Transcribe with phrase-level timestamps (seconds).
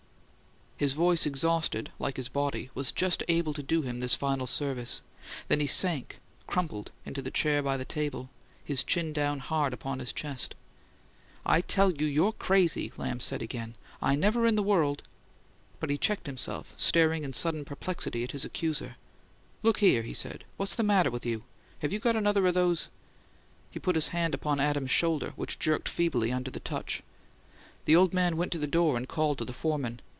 [0.77, 5.03] His voice, exhausted, like his body, was just able to do him this final service;
[5.47, 8.31] then he sank, crumpled, into the chair by the table,
[8.65, 10.55] his chin down hard upon his chest.
[11.45, 13.75] "I tell you, you're crazy!" Lamb said again.
[14.01, 15.03] "I never in the world"
[15.79, 18.95] But he checked himself, staring in sudden perplexity at his accuser.
[19.61, 20.45] "Look here!" he said.
[20.57, 21.43] "What's the matter of you?
[21.83, 22.87] Have you got another of those?"
[23.69, 27.03] He put his hand upon Adams's shoulder, which jerked feebly under the touch.
[27.85, 29.99] The old man went to the door and called to the foreman.